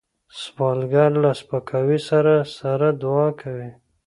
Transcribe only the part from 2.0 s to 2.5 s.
سره